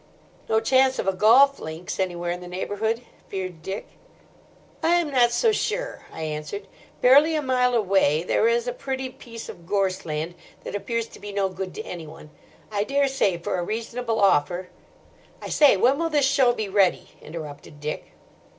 "No 0.49 0.59
chance 0.59 0.97
of 0.97 1.07
a 1.07 1.13
golf 1.13 1.59
links 1.59 1.99
anywhere 1.99 2.31
in 2.31 2.39
the 2.41 2.47
neighbourhood?" 2.47 3.03
feared 3.29 3.61
Dick. 3.61 3.85
"I 4.81 4.95
am 4.95 5.11
not 5.11 5.29
so 5.31 5.51
sure," 5.51 6.07
I 6.11 6.23
answered. 6.23 6.65
"Barely 7.01 7.35
a 7.35 7.41
mile 7.43 7.75
away 7.75 8.23
there 8.23 8.47
is 8.47 8.67
a 8.67 8.73
pretty 8.73 9.09
piece 9.09 9.47
of 9.47 9.67
gorse 9.67 10.03
land 10.03 10.33
that 10.63 10.73
appears 10.73 11.05
to 11.09 11.19
be 11.19 11.31
no 11.31 11.49
good 11.49 11.75
to 11.75 11.83
anyone. 11.85 12.31
I 12.71 12.83
daresay 12.83 13.37
for 13.37 13.59
a 13.59 13.63
reasonable 13.63 14.19
offer—" 14.19 14.69
"I 15.39 15.49
say, 15.49 15.77
when 15.77 15.99
will 15.99 16.09
this 16.09 16.25
show 16.25 16.51
be 16.51 16.67
ready?" 16.67 17.09
interrupted 17.21 17.79
Dick. 17.79 18.05